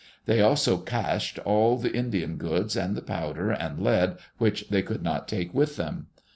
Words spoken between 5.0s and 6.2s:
not take with them.